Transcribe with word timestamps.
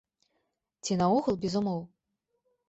Ці 0.87 0.97
наогул 1.01 1.37
без 1.45 1.53
умоў? 1.61 1.79